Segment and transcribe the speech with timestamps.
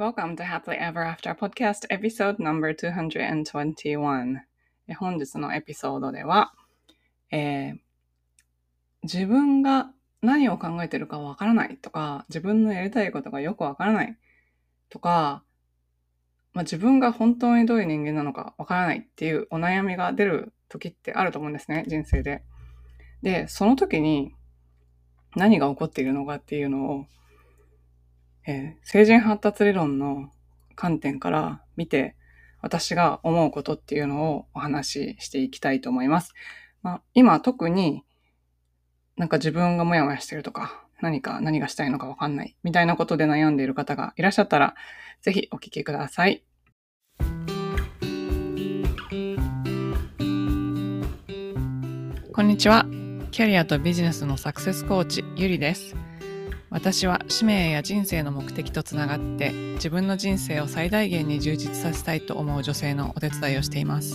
[0.00, 4.38] Welcome to Happily Ever After Podcast Episode No.221
[4.98, 6.54] 本日のエピソードでは、
[7.30, 7.78] えー、
[9.02, 9.90] 自分が
[10.22, 14.16] 何を考えてるかわからないとか、自分のやりたいことがよくわからない
[14.88, 15.44] とか、
[16.54, 22.42] まあ、自分が本当にどういう人間なのかわからないっていうお悩みが出る時ってあると思うんですね、人生で。
[23.20, 24.34] で、その時に
[25.36, 27.06] 何が起こっているのかっていうのを、
[28.46, 30.30] えー、成人発達理論の
[30.74, 32.16] 観点から見て、
[32.62, 36.34] 私が思うことっていうのをお話ししていきたいと思います。
[36.82, 38.04] まあ、今特に
[39.16, 44.74] なんか自分がモヤモヤしてるとか、何か何がしたいのかわかんないみたいなことで悩んでいる方がいらっしゃったら、
[45.22, 46.42] ぜひお聞きください。
[52.32, 52.86] こんにちは。
[53.30, 55.99] キャリアとビジネスのサクセスコーチ、ゆりです。
[56.70, 64.14] 私は使命や人生の目的とつながって自分の人生を最大限に充実させたいと思う女性のお手伝いをしています。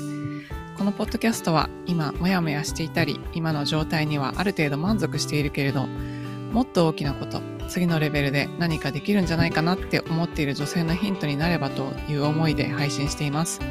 [0.78, 13.62] このポッドキャストは今モヤモヤしていたり今の状態にはある程度満足しているけれどもっと大きなこと次のレベルで何かできるんじゃないかなって思っている女性のヒントになればという思いで配信しています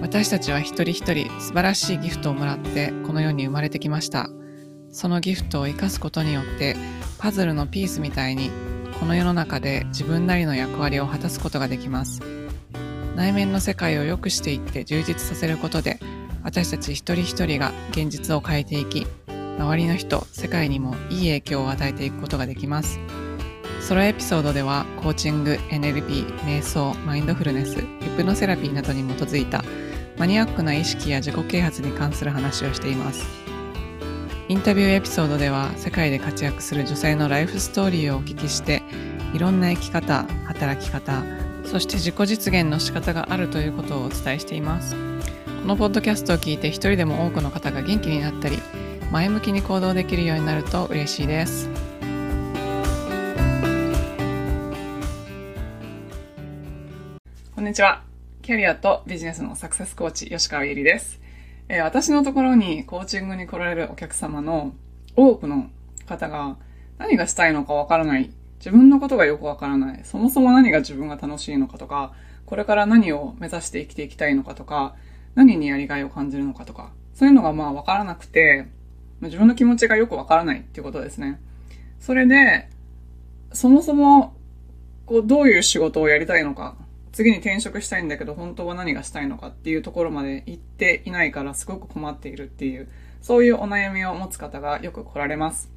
[0.00, 4.30] 私たちは一人一人素晴らしいギフトをもらってこの世に生まれてきました
[4.90, 6.76] そのギフトを生かすことによって
[7.18, 8.50] パズルのピースみたいに
[9.00, 12.20] この世の中で自分なりの役割を果たすことができます。
[13.16, 15.98] 内面の世界を良くしていって充実させることで
[16.44, 19.08] 私たち一人一人が現実を変えていき
[19.58, 23.00] 周りの人世界にもいい影響を与えていくことができます。
[23.80, 27.84] ソロエピソードではコーチング NLP 瞑想マインドフルネスヒ
[28.16, 29.64] プノセラピーなどに基づいた
[30.18, 33.47] マニアックな意識や自己啓発に関する話をしています。
[34.48, 38.82] インタビューエピソードでは世界で活躍する女性のライフストーリーをお聞きして
[39.34, 41.22] いろんな生き方働き方
[41.66, 44.94] そして自己実現の仕方があるということをお伝えしています。
[44.94, 48.58] このポッドキャストを聞いて一人でも多くの方が元気になったり
[49.12, 51.68] 前向きに行動できるようになると嬉しいです。
[57.54, 58.02] こんにちは。
[58.40, 61.27] キャリアとビジネスのサクセスコーチ吉川ゆりです。
[61.70, 64.72] えー、私のところにコーチングに来られるお客様の
[65.16, 65.68] 多くの
[66.06, 66.56] 方が
[66.96, 68.30] 何がしたいのかわからない。
[68.58, 70.00] 自分のことがよくわからない。
[70.04, 72.12] そもそも何が自分が楽しいのかとか、
[72.46, 74.96] これから何を目指して生きていきたいのかとか、
[75.34, 78.66] 何にやりがいを感じるのかとか、そういうのがまあわからなくて、
[79.20, 81.38] 自分の気持ちがよくわからないっていうことですね。
[82.00, 82.68] それで、
[83.52, 84.34] そもそも、
[85.04, 86.76] こう、どういう仕事をやりたいのか、
[87.12, 92.88] 次に転職したいんだけど、本当は何がしたいのかっていうところまで行っていないからすごく困っているっていう、
[93.22, 95.70] そういうお悩みを持つ方がよく来られます。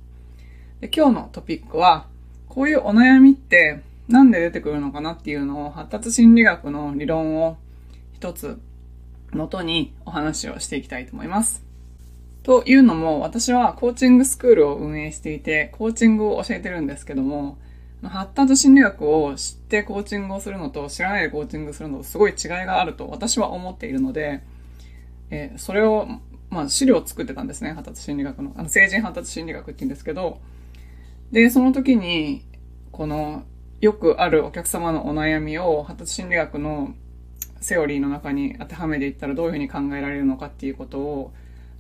[0.80, 2.08] で今日のトピックは、
[2.48, 7.58] こういうお悩みってなんで出てくるのかなっていうのを発達心理学の理論を
[8.14, 8.60] 一つ
[9.32, 11.64] 元にお話をしていきたいと思います。
[12.44, 17.58] というのも、私はコーチングスクールを運営していて、コーチングを教えてるんですけども、
[18.04, 24.42] 発達心理学を知ってコーチングをするのと知らないでコーチングするのとすごい違いがあると私は思っているので、
[25.30, 26.08] えー、それを、
[26.50, 27.72] まあ、資料を作ってたんですね。
[27.74, 28.54] 発達心理学の。
[28.58, 30.40] あの、成人発達心理学って言うんですけど、
[31.32, 32.46] で、その時に、
[32.92, 33.44] この、
[33.80, 36.94] よくあるお客様のお悩みを発達心理学の
[37.62, 41.34] セオリーの中に当てはめていったらどういうふうに考えられるのかっていうことを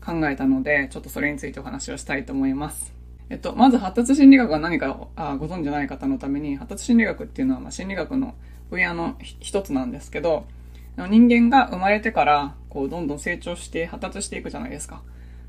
[0.04, 3.01] 考えたので、ちょっとそれについてお話をしたいと思います。
[3.32, 8.36] えっと、まず発達心理学が何かあご存じない方のために、発達心理学っていうのは、まあ、心理学の
[8.70, 10.46] 分野の一つなんですけど、
[10.98, 15.02] 人間が生まれてから、こう、どんどん成長して発達していくじゃないですか。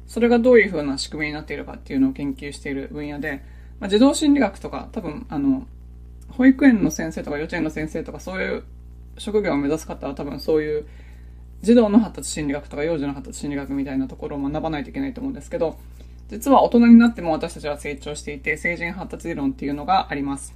[0.06, 3.42] それがどういう風な仕組みになっているかっていうのを研究している分野で、
[3.80, 5.66] まあ、児童心理学とか、多分、あの、
[6.28, 8.62] 保育園の先生とか幼稚園の先生とか、そういう
[9.18, 10.86] 職業を目指す方は多分そういう
[11.62, 15.78] 児童の発達心理学とか幼児の発達心理学みたいなところを学ばないといけないと思うんですけど、
[16.28, 20.54] 実は大人になっても私たちは成長していて、成人発達理論っていうのがあります。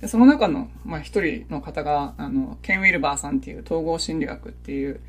[0.00, 5.00] でその中の、まあ、一人の方が、あの、ケン・ウィルバーさんっていう統合心理学っていう、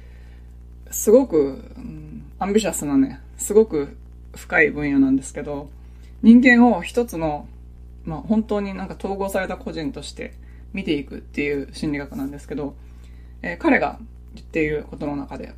[0.92, 1.38] すごく、
[1.78, 3.96] うん、アンビシャスなね、すごく
[4.36, 5.70] 深い分野なんですけど、
[6.24, 7.48] 人間を一つの、
[8.04, 10.34] まあ、本当になんか統合された個人として
[10.74, 12.76] 見ていくっていう心理学なんですけど、
[13.42, 14.00] えー、彼が
[14.34, 15.54] 言っていることの中で、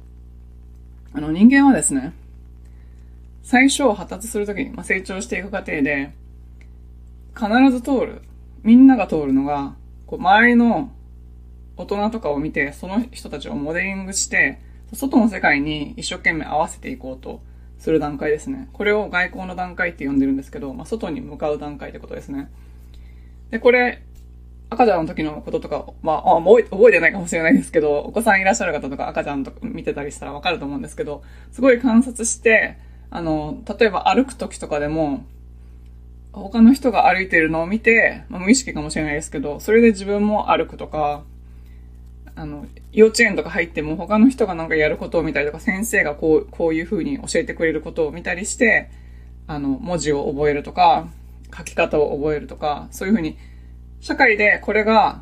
[1.14, 2.14] あの人間はですね、
[3.44, 6.14] 最初発達するときに、まあ、成長していく過程で、
[7.36, 8.22] 必ず通る、
[8.64, 10.92] みんなが通るのが、こう周りの
[11.78, 14.60] 大人とかを見て、その人たちをモデリングして、
[14.94, 17.42] 外の世界に一生懸命合わせていこうと
[17.80, 18.70] する段階ですね。
[18.74, 22.50] これを外交の段階って呼んでるんですけど、まあ、外に向かう段階ってことですね。
[23.50, 24.04] で、これ、
[24.70, 32.78] 赤ちゃんの時のこととか、まあ、あ覚え覚えてないかもしれないですけど、お子さんいらっしゃる方とか赤ちゃんとか見てたりしたらわかると思うんですけど、すごい観察して、
[33.12, 35.26] あの、例えば歩く時とかでも、
[36.32, 41.24] 他の人が歩いてるのを見て、まあ、無意識かもしれないですけど、それで自分も歩くとか、
[42.36, 48.90] あの、幼稚園とか入っても他の人がなんかやることを見たりとか、先生がこう、こういう風に教えてくれることを見たりして、
[49.46, 51.10] あの、文字を覚えるとか、
[51.56, 53.38] 書き方を覚えるとか、そういう風に、
[54.00, 55.22] 社会でこれが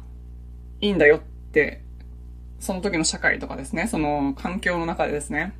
[0.79, 1.19] いいんだよっ
[1.51, 1.81] て、
[2.59, 5.53] その時の社会とかですね、その環境の中でですね、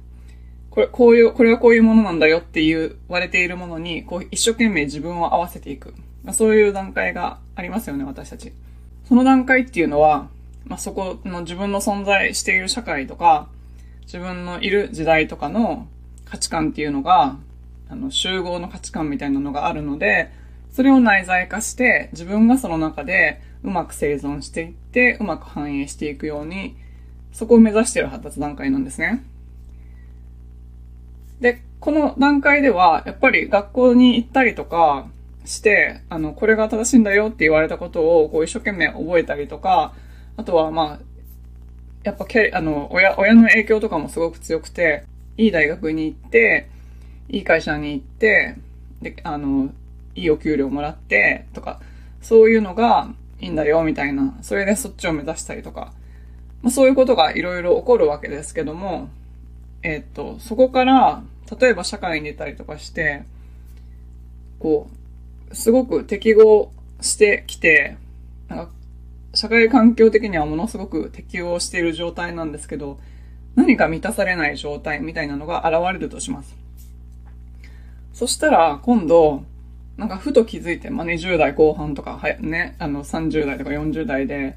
[0.69, 5.94] これ、こういう、これはこういうものなんだよって言われているものに、こう一生懸命自分を合わせていく。
[6.24, 8.54] まあ、そういう段階がありますよね、私たち。
[9.07, 10.30] その段階っていうのは、
[10.66, 13.48] まあ、そこの自分の存在している社会とか、
[14.04, 15.88] 自分のいる時代とかの
[16.25, 17.38] 価値観っていうのが、
[17.89, 20.31] あの、集合の価値観みたいなのがあるので、
[20.72, 26.75] それを内在化して、自分がその中でうまく生存していって、うまく反映していくように、
[27.31, 29.24] そこを目指している発達段階なんですね。
[31.39, 35.07] で、この段階では、やっぱり学校に行ったりとか
[35.45, 39.94] して、あの、これが正しいんだよって言われたことを、こう一生懸命覚えたりとか、
[40.38, 41.09] あとはまあ、
[42.03, 45.03] やっぱけ、あの、親、親の影響とかもすごく強くて、
[45.38, 46.69] いい大学に行って、
[47.30, 48.57] いい会社に行って、
[49.01, 49.69] で、あの、
[50.15, 51.80] いいお給料もらって、とか、
[52.21, 54.38] そういうのがいいんだよ、みたいな。
[54.41, 55.94] それでそっちを目指したりとか。
[56.62, 59.09] まあ、そういうことがいろいろ起こるわけですけども、
[59.81, 61.24] えっ、と、そこから、
[61.60, 63.24] 例えば社会に出たりとかして、
[64.60, 64.90] こ
[65.51, 67.98] う、すごく適合してきて、
[68.48, 68.72] なんか、
[69.34, 73.00] 社会環境的にはものすごく適応している状態なんですけど、
[73.56, 76.56] 何か満たされない状態みたいなのが現れるとします。
[78.13, 79.44] そしたら、今度、
[79.98, 84.56] なんかふと気づいて、まあ、20代後半とか、はね、あの30代とか40代で、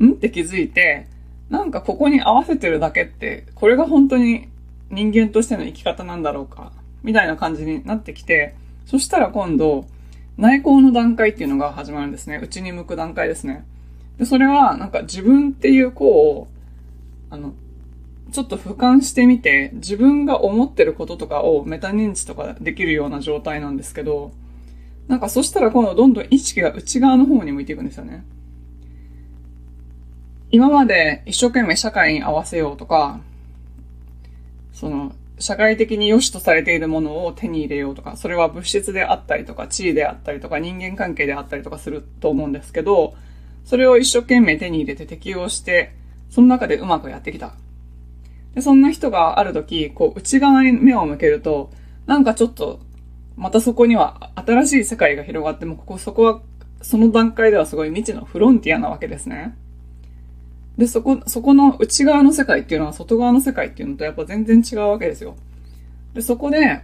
[0.00, 0.12] ん？
[0.12, 1.06] って気づいて、
[1.50, 4.48] なんかここに合わせてるだけって、これが本当に
[4.94, 8.54] 人間としての生き方なんだろうか、みたいな感じになってきて、
[8.86, 9.86] そしたら今度、
[10.36, 12.38] 内向の段階っていうのが始まるんですね。
[12.42, 13.64] 内に向く段階ですね。
[14.18, 16.48] で、それは、なんか自分っていう子を、
[17.30, 17.54] あの、
[18.32, 24.32] ちょっと俯瞰してみて、自分が思ってることとかをメタ認知とかできるような状態なんですけど、
[25.06, 28.24] なんかそしたら今度どんどん意識が内側の方に向いていくんですよね。
[30.50, 33.20] 今まで一生懸命社会に合わせようとか、
[34.74, 43.14] その、社会的に良しとされているものを手に入れようとか、それは物質であったりとか、地位であったりとか、人間関係であったりとかすると思うんですけど、
[43.64, 45.94] それを一生懸命手に入れて適応して、
[46.28, 47.54] その中でうまくやってきた。
[48.54, 51.70] で、そんな人がある時、こう、内側に目を向けると、
[52.06, 52.80] なんかちょっと、
[53.36, 56.40] またそこには新しい世界が広がっても、ここ、そこは、
[56.82, 59.56] その段階ではすごい未知のフロンティアなわけですね。
[60.76, 65.36] で、そこ、そこの内側の世界っていうのは外側の世界っていうのとやっぱ全然違うわけですよ。
[66.14, 66.82] で、そこで、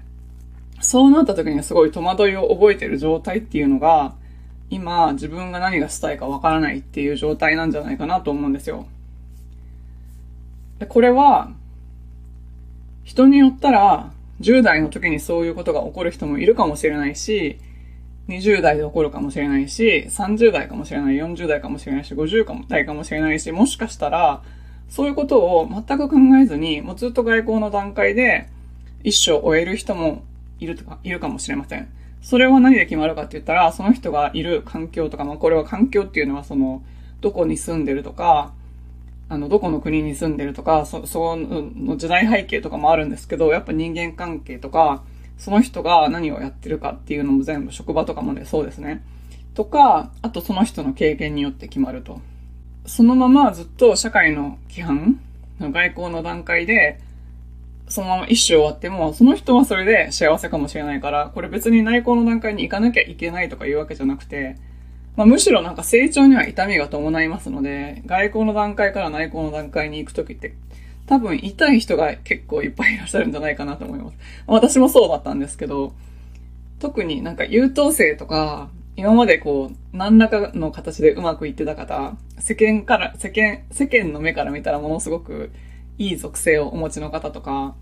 [0.81, 4.15] そうなった時にはすごい戸惑いを覚えてる状態っていうのが、
[4.71, 8.87] 今自分が何がしたいかわからないっていう状態なんじゃないかなと思うんですよ。
[10.79, 11.53] で、これは、
[13.03, 17.59] 人によったら、10代の時にそういうことが起こる人もいるかもしれないし、
[18.29, 24.43] 20代で起こるかもしれないし、30代かもしれない、40代かもしれないし、50代かもしれないし、もしかしたら、
[24.89, 28.49] そういうことを全く考えずに、もうずっと外交の段階で
[29.05, 30.23] 一生終える人も
[30.59, 31.89] いるとか、いるかもしれません。
[32.23, 36.83] それは何で決まるかって言ったら、その人がいる環境とか、まあこれは環境っていうのはその、
[37.21, 38.53] どこに住んでるとか、
[39.29, 45.03] あの、どこの国に住んでるとか、そ、その時代背景とかもあるんですけど、やっぱ人間関係とか、
[45.41, 49.03] その人が何をやってるかっていうのも全部職場とかもね、そうですね。
[49.55, 52.21] とか、あとその人の経験によって決まると。
[52.87, 55.19] そのままずっと社会の規範
[55.59, 57.01] の外交の段階で、
[57.89, 64.57] そのまま一生終わっても、その人はそれで幸せかもしれないから、これ別に内向の段階に行かなきゃいけないとかいうわけじゃなくて、
[65.17, 70.55] まあ、むしろなんか成長には痛みが伴いますので、外交の段階から内向の段階に行くときって
[71.07, 74.17] 多分痛い人が結構いっぱいいらっしゃるんじゃないかなと思います。
[74.47, 75.93] 私もそうだったんですけど、
[76.79, 85.51] 特になんか優等生とか、今までこう、何らかの形でうまくいってた方、世間から、世間、世間の目から見たらものすごく
[85.99, 87.75] いい属性をお持ちの方とか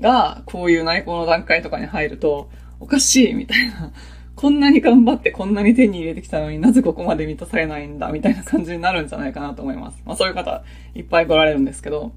[0.00, 2.50] が、こういう内向の段階とかに入ると、
[2.80, 3.92] おかしいみたいな。
[4.36, 10.02] こんなに頑張ってこんなに手に入れてきたのになぜここまで満たされないんだみたいな感じになるんじゃないかなと思います。
[10.04, 10.64] まあそういう方
[10.94, 12.12] いっぱい来られるんですけど。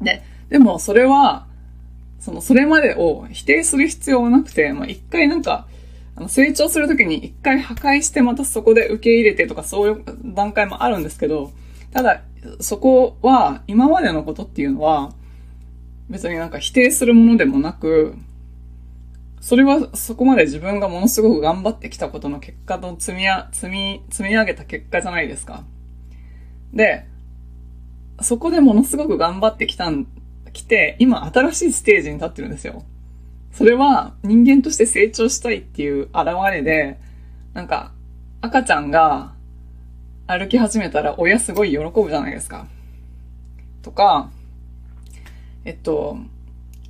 [0.00, 1.46] で、でもそれは、
[2.20, 5.66] その、それまでを否定する必要はなくて、まあ、一回なんか、
[6.16, 11.52] あの成長するときに一回破壊してまたそこで受け入れてとかそういう段階もあるんですけど、
[11.92, 12.22] ただ、
[12.60, 15.12] そこは今までのことっていうのは
[16.08, 18.14] 別になんか否定するものでもなく、
[19.40, 25.64] それはそこまで自分がものすごく頑張ってきたことの結果と積みや、積み、積み上げた結果じゃないですか。
[26.72, 27.06] で、
[28.20, 30.06] そこでものすごく頑張ってきたん、
[30.52, 32.82] 来て、今新しいステージに立ってるんですよ。
[33.52, 36.98] それは人間として成長したいっていう現れで、
[37.54, 37.92] なんか
[38.42, 39.32] 赤ちゃんが
[40.26, 42.66] 歩き始めたら親すごい喜ぶじゃないですか。
[43.82, 44.30] とか、
[45.64, 46.18] えっと、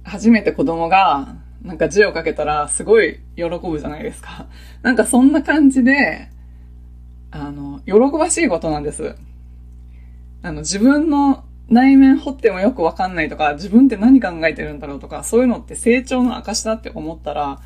[0.02, 4.46] 初めて子供がなんか字をかけたらすごい喜ぶじゃないですか。
[4.82, 6.28] なんかそんな感じで、
[7.30, 9.16] あの、喜ばしいことなんです。
[10.46, 17.60] あの、自分の内面掘ってもよくわかんないとか、自分って何考えてるんだろうとか、そういうのって成長の証だって思ったら、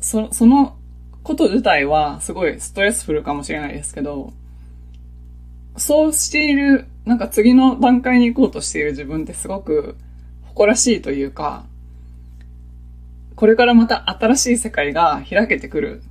[0.00, 0.76] そ、その
[1.24, 4.32] こと自体はすごいストレスフルかもしれないですけど、
[5.76, 9.96] そうしている、なんか次の段階に行こうとしている自分ってすごく
[10.44, 11.64] 誇らしいというか、
[13.34, 16.02] これからまた新しい世界が開けてくる。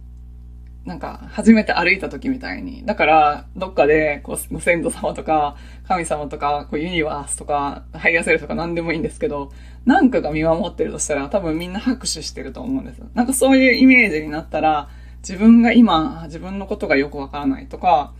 [0.85, 2.85] なんか、初めて歩いた時みたいに。
[2.85, 5.55] だから、どっかで、こう、ご先祖様とか、
[5.87, 9.51] 神様とか、こう、ユニバースとか、ハイヤセルとか何でもいいんですけど、
[9.85, 13.01] なんかが見守ってるとしたら、多分みんな拍手してると思うんです。
[13.15, 14.89] なんかそういうイメージになったら、
[15.27, 18.13] 自分が今、自分のことがよくわからないとか、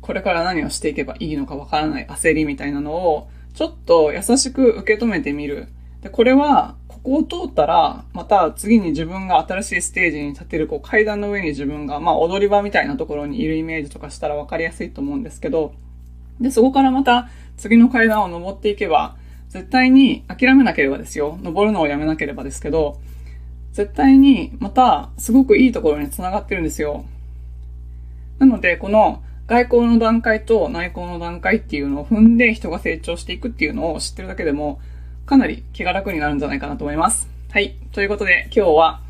[0.00, 5.68] これから何をしていけばいいのかわからない焦りみたいなのを、ちょっと優しく受け止めてみる。
[6.00, 15.74] で、これは、ここを通ったら、また次に自分が新しいステージに立てる、こう階段の上に自分が、まあ踊り場みたいなところにいるイメージとかしたら分かりやすいと思うんですけど、
[16.40, 19.16] で、そこからまた次の階段を登っていけば、
[19.48, 21.38] 絶対に諦めなければですよ。
[21.42, 23.00] 登るのをやめなければですけど、
[23.72, 27.04] 絶対にまたすごくいいところに繋がってるんですよ。
[28.38, 34.80] なので、この外交の段階と内向の段階っていうのを踏んで人が成長していくっていうのを知ってるだけでも、
[35.28, 37.28] かなり気が楽になるんじゃないかなと思います。
[37.50, 37.76] はい。
[37.92, 39.00] ということで、今日は、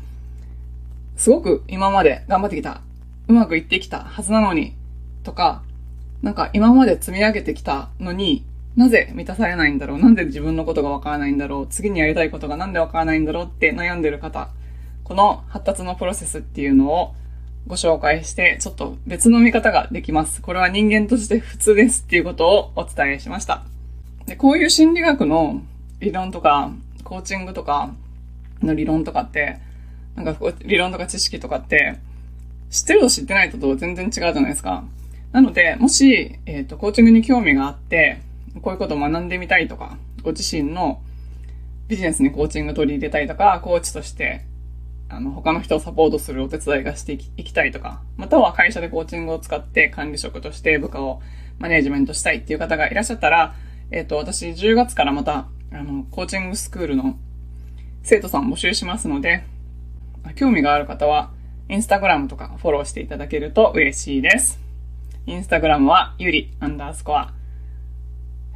[1.15, 2.81] すごく今まで頑張ってきた、
[3.29, 4.75] うまくいってきたはずなのに、
[5.23, 5.63] とか、
[6.21, 8.43] なんか今まで積み上げてきたのに、
[8.75, 14.49] なぜ満たされないんだろうなんで自分のことがわからないんだろう次にやりたいことがなんでわからないんだろうって悩んでる方、
[15.05, 17.15] この発達のプロセスっていうのを
[17.65, 20.41] ご紹介して、ちょっと別の見方ができます。
[20.41, 23.63] これは人間として普通ですっていうことをお伝えしました。
[24.25, 25.61] で、こういう心理学の
[25.99, 26.71] 理論とか、
[27.03, 27.93] コーチングとか
[28.61, 29.59] の理論とかって、
[30.15, 31.97] なんか理論とか知識とかって、
[32.69, 34.83] 知ってると知ってないとと全然違うじゃないですか。
[35.31, 38.21] なので、もし、えっ、ー、と、コーチングに興味があって、
[38.61, 41.01] こういうことを学んでみたいとか、ご自身の
[41.87, 44.41] ビジネスにコーチング取り入れたいとか、コーチとして、
[45.07, 51.21] あの、他の人をサポートするお手伝いがしていきたいとか、または会社でコーチングを使って管理職として部下を
[51.57, 53.55] マネージメントしたいっていう方がいらっしゃったら、
[53.91, 57.17] えっ、ー、と、私10月からまたあの、コーチングスクールの
[58.01, 59.43] 生徒さん募集しますので、
[60.35, 61.31] 興味がある方は、
[61.69, 64.59] インスタグラムとかフォローしていただけると嬉しいです。
[65.27, 67.33] インスタグラムは、ゆりアンダースコア、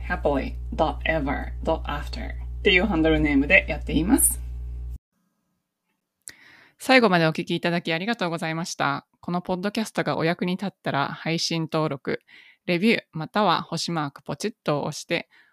[0.08, 4.42] happily.ever.after っていうハンドルネームでやっています。
[6.80, 9.06] 最後までお聞きいただきありがとうございました。
[9.22, 12.20] このポッドキャストがお役に立ったら配信登録、
[12.66, 15.30] レビューまたは星マークポチッと押して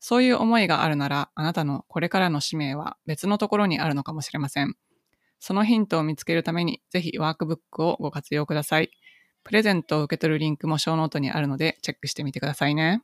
[0.00, 4.76] そういう思いがあるなら、あなたのこれからの使命は別のところにあるのかもしれません。
[5.40, 8.90] そのヒントを見つけるために、ぜひワークブックをご活用ください。
[9.44, 13.02] プレゼントを受け取るリンクもショーノートにあるので、チェックしてみてくださいね。